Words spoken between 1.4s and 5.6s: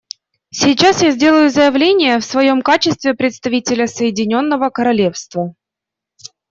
заявление в своем качестве представителя Соединенного Королевства.